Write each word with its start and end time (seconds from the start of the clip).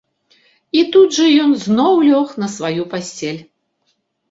-І 0.79 0.81
тут 0.95 1.13
жа 1.17 1.27
ён 1.43 1.51
зноў 1.65 2.01
лёг 2.09 2.27
на 2.47 2.51
сваю 2.57 2.89
пасцель 2.97 3.41